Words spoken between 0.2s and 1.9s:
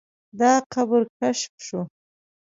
دا قبر کشف شو.